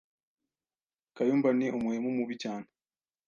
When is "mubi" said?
2.17-2.35